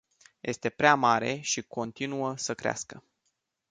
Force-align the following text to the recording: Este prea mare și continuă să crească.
Este 0.41 0.69
prea 0.69 0.95
mare 0.95 1.39
și 1.39 1.61
continuă 1.61 2.37
să 2.37 2.53
crească. 2.55 3.03